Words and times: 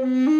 Mm-hmm. 0.00 0.39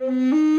Mm-hmm. 0.00 0.49